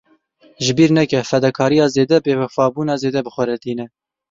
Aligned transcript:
Ji 0.63 0.73
bîr 0.79 0.91
neke; 0.97 1.19
fedekariya 1.31 1.85
zêde, 1.95 2.17
bêwefabûna 2.25 2.95
zêde 3.03 3.19
bi 3.25 3.31
xwe 3.35 3.43
re 3.49 3.57
tîne. 3.63 3.85